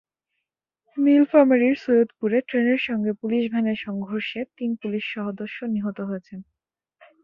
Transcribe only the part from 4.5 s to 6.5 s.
তিন পুলিশ সদস্য নিহত হয়েছেন।